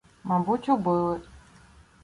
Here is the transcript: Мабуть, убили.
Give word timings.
Мабуть, 0.29 0.67
убили. 0.73 1.21